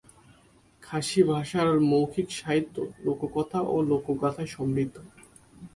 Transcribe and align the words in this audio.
খাসি 0.83 1.21
ভাষার 1.23 1.69
মৌখিক 1.91 2.27
সাহিত্য 2.31 2.75
লোককথা 3.05 3.59
ও 3.65 3.75
লোকগাথায় 3.91 4.49
সমৃদ্ধ। 4.51 4.95